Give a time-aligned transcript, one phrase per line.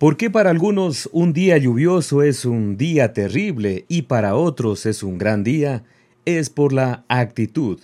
[0.00, 5.02] ¿Por qué para algunos un día lluvioso es un día terrible y para otros es
[5.02, 5.84] un gran día?
[6.24, 7.80] Es por la actitud.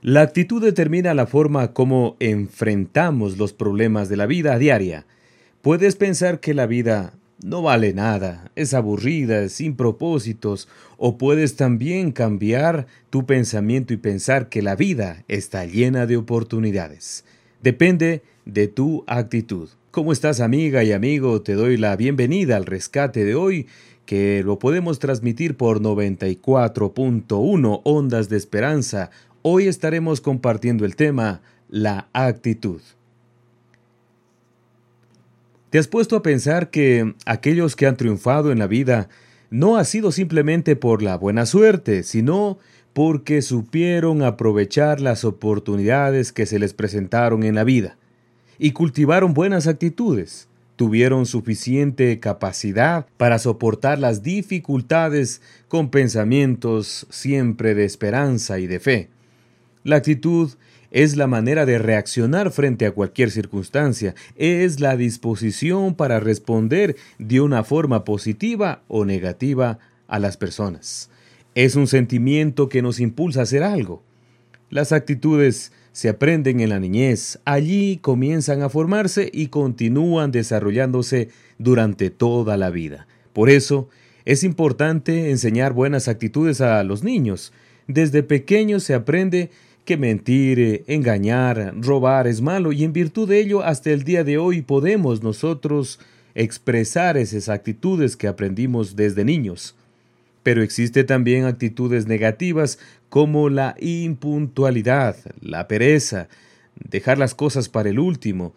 [0.00, 5.06] La actitud determina la forma como enfrentamos los problemas de la vida diaria.
[5.60, 7.14] Puedes pensar que la vida
[7.44, 14.48] no vale nada, es aburrida, sin propósitos, o puedes también cambiar tu pensamiento y pensar
[14.48, 17.24] que la vida está llena de oportunidades.
[17.62, 19.68] Depende de tu actitud.
[19.92, 21.42] ¿Cómo estás amiga y amigo?
[21.42, 23.66] Te doy la bienvenida al rescate de hoy,
[24.06, 29.10] que lo podemos transmitir por 94.1 Ondas de Esperanza.
[29.42, 32.80] Hoy estaremos compartiendo el tema La actitud.
[35.68, 39.10] ¿Te has puesto a pensar que aquellos que han triunfado en la vida
[39.50, 42.58] no ha sido simplemente por la buena suerte, sino
[42.94, 47.98] porque supieron aprovechar las oportunidades que se les presentaron en la vida?
[48.62, 50.46] Y cultivaron buenas actitudes.
[50.76, 59.08] Tuvieron suficiente capacidad para soportar las dificultades con pensamientos siempre de esperanza y de fe.
[59.82, 60.52] La actitud
[60.92, 67.40] es la manera de reaccionar frente a cualquier circunstancia, es la disposición para responder de
[67.40, 71.10] una forma positiva o negativa a las personas.
[71.56, 74.04] Es un sentimiento que nos impulsa a hacer algo.
[74.70, 82.10] Las actitudes se aprenden en la niñez, allí comienzan a formarse y continúan desarrollándose durante
[82.10, 83.06] toda la vida.
[83.32, 83.88] Por eso,
[84.24, 87.52] es importante enseñar buenas actitudes a los niños.
[87.88, 89.50] Desde pequeños se aprende
[89.84, 94.38] que mentir, engañar, robar es malo y en virtud de ello hasta el día de
[94.38, 95.98] hoy podemos nosotros
[96.34, 99.74] expresar esas actitudes que aprendimos desde niños.
[100.42, 106.28] Pero existe también actitudes negativas como la impuntualidad, la pereza,
[106.76, 108.54] dejar las cosas para el último,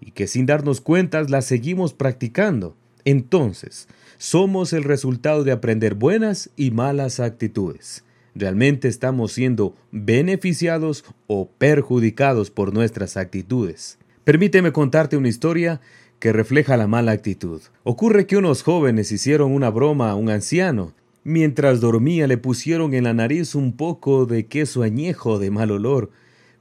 [0.00, 2.76] y que sin darnos cuentas las seguimos practicando.
[3.04, 8.04] Entonces, somos el resultado de aprender buenas y malas actitudes.
[8.34, 13.98] ¿Realmente estamos siendo beneficiados o perjudicados por nuestras actitudes?
[14.24, 15.80] Permíteme contarte una historia
[16.18, 17.62] que refleja la mala actitud.
[17.84, 20.92] Ocurre que unos jóvenes hicieron una broma a un anciano
[21.24, 26.10] Mientras dormía le pusieron en la nariz un poco de queso añejo de mal olor.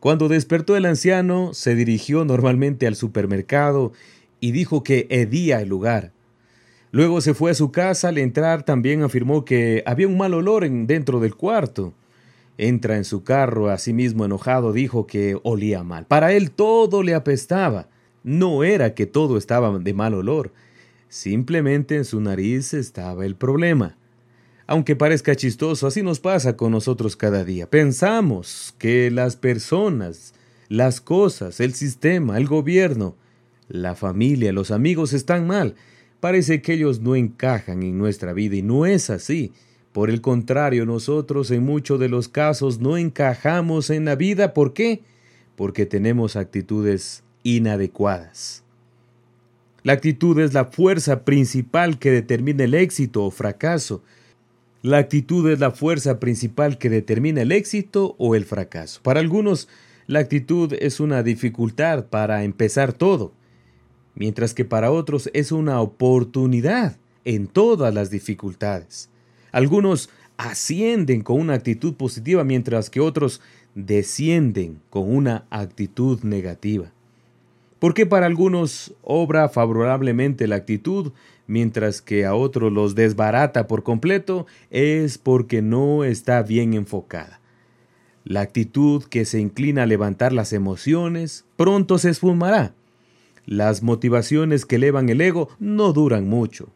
[0.00, 3.92] Cuando despertó el anciano, se dirigió normalmente al supermercado
[4.40, 6.12] y dijo que hedía el lugar.
[6.90, 10.64] Luego se fue a su casa, al entrar también afirmó que había un mal olor
[10.64, 11.92] en, dentro del cuarto.
[12.58, 16.06] Entra en su carro, asimismo enojado, dijo que olía mal.
[16.06, 17.88] Para él todo le apestaba.
[18.24, 20.52] No era que todo estaba de mal olor,
[21.08, 23.96] simplemente en su nariz estaba el problema.
[24.66, 27.70] Aunque parezca chistoso, así nos pasa con nosotros cada día.
[27.70, 30.34] Pensamos que las personas,
[30.68, 33.14] las cosas, el sistema, el gobierno,
[33.68, 35.76] la familia, los amigos están mal.
[36.18, 39.52] Parece que ellos no encajan en nuestra vida y no es así.
[39.92, 44.52] Por el contrario, nosotros en muchos de los casos no encajamos en la vida.
[44.52, 45.02] ¿Por qué?
[45.54, 48.64] Porque tenemos actitudes inadecuadas.
[49.84, 54.02] La actitud es la fuerza principal que determina el éxito o fracaso.
[54.86, 59.00] La actitud es la fuerza principal que determina el éxito o el fracaso.
[59.02, 59.66] Para algunos,
[60.06, 63.32] la actitud es una dificultad para empezar todo,
[64.14, 69.10] mientras que para otros es una oportunidad en todas las dificultades.
[69.50, 73.40] Algunos ascienden con una actitud positiva, mientras que otros
[73.74, 76.92] descienden con una actitud negativa.
[77.86, 81.12] ¿Por qué para algunos obra favorablemente la actitud,
[81.46, 84.48] mientras que a otros los desbarata por completo?
[84.72, 87.40] Es porque no está bien enfocada.
[88.24, 92.74] La actitud que se inclina a levantar las emociones pronto se esfumará.
[93.44, 96.70] Las motivaciones que elevan el ego no duran mucho.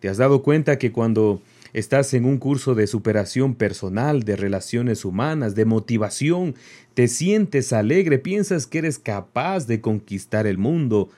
[0.00, 1.42] ¿Te has dado cuenta que cuando
[1.76, 6.54] estás en un curso de superación personal, de relaciones humanas, de motivación,
[6.94, 11.10] te sientes alegre, piensas que eres capaz de conquistar el mundo,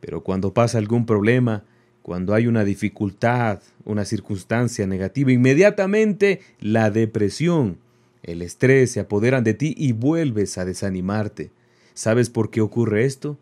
[0.00, 1.64] pero cuando pasa algún problema,
[2.02, 7.78] cuando hay una dificultad, una circunstancia negativa, inmediatamente la depresión,
[8.22, 11.50] el estrés se apoderan de ti y vuelves a desanimarte.
[11.94, 13.38] ¿Sabes por qué ocurre esto?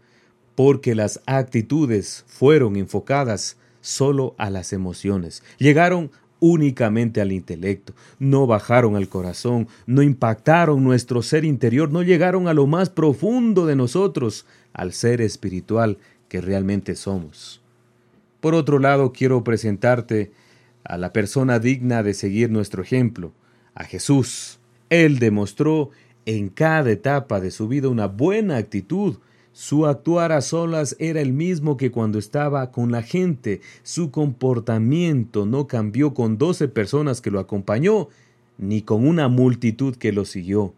[0.54, 5.42] Porque las actitudes fueron enfocadas solo a las emociones.
[5.58, 6.12] Llegaron
[6.42, 12.52] únicamente al intelecto, no bajaron al corazón, no impactaron nuestro ser interior, no llegaron a
[12.52, 15.98] lo más profundo de nosotros, al ser espiritual
[16.28, 17.62] que realmente somos.
[18.40, 20.32] Por otro lado, quiero presentarte
[20.82, 23.32] a la persona digna de seguir nuestro ejemplo,
[23.76, 24.58] a Jesús.
[24.90, 25.90] Él demostró
[26.26, 29.18] en cada etapa de su vida una buena actitud,
[29.52, 33.60] Su actuar a solas era el mismo que cuando estaba con la gente.
[33.82, 38.08] Su comportamiento no cambió con doce personas que lo acompañó,
[38.56, 40.72] ni con una multitud que lo siguió.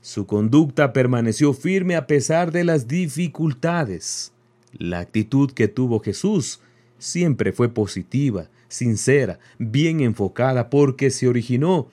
[0.00, 4.32] Su conducta permaneció firme a pesar de las dificultades.
[4.78, 6.60] La actitud que tuvo Jesús
[6.98, 11.88] siempre fue positiva, sincera, bien enfocada, porque se originó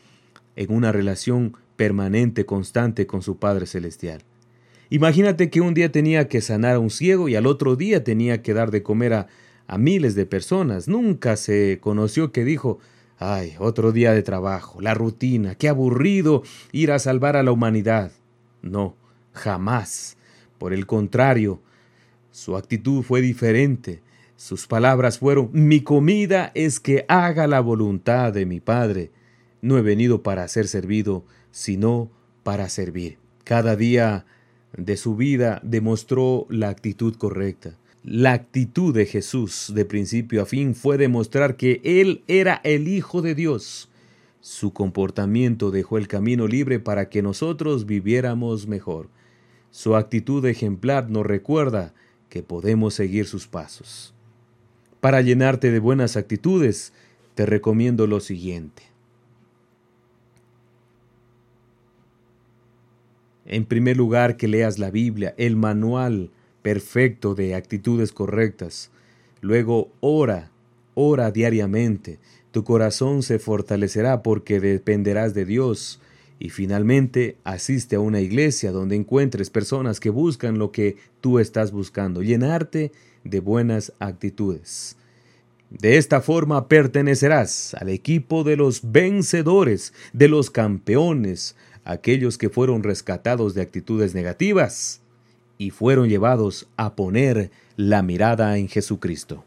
[0.56, 4.22] en una relación permanente, constante con su Padre Celestial.
[4.90, 8.42] Imagínate que un día tenía que sanar a un ciego y al otro día tenía
[8.42, 9.28] que dar de comer a,
[9.68, 10.88] a miles de personas.
[10.88, 12.80] Nunca se conoció que dijo,
[13.20, 18.12] ay, otro día de trabajo, la rutina, qué aburrido ir a salvar a la humanidad.
[18.62, 18.96] No,
[19.34, 20.18] jamás.
[20.58, 21.62] Por el contrario,
[22.32, 24.02] su actitud fue diferente.
[24.36, 29.12] Sus palabras fueron, mi comida es que haga la voluntad de mi Padre.
[29.62, 32.12] No he venido para ser servido, sino
[32.44, 33.18] para servir.
[33.44, 34.26] Cada día
[34.78, 37.76] de su vida demostró la actitud correcta.
[38.04, 43.22] La actitud de Jesús de principio a fin fue demostrar que Él era el Hijo
[43.22, 43.90] de Dios.
[44.40, 49.10] Su comportamiento dejó el camino libre para que nosotros viviéramos mejor.
[49.72, 51.94] Su actitud ejemplar nos recuerda
[52.30, 54.14] que podemos seguir sus pasos.
[55.02, 56.94] Para llenarte de buenas actitudes,
[57.36, 58.84] te recomiendo lo siguiente.
[63.48, 68.92] En primer lugar, que leas la Biblia, el manual perfecto de actitudes correctas.
[69.40, 70.52] Luego, ora,
[70.96, 72.20] ora diariamente.
[72.52, 76.02] Tu corazón se fortalecerá porque dependerás de Dios.
[76.40, 81.72] Y finalmente, asiste a una iglesia donde encuentres personas que buscan lo que tú estás
[81.72, 82.92] buscando, llenarte
[83.24, 84.98] de buenas actitudes.
[85.70, 91.56] De esta forma pertenecerás al equipo de los vencedores, de los campeones,
[91.88, 95.02] aquellos que fueron rescatados de actitudes negativas
[95.58, 99.46] y fueron llevados a poner la mirada en Jesucristo.